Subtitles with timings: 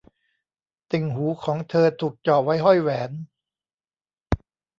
[0.91, 3.11] ติ่งหูของเธอถูกเจาะไว้ห้อยแหวน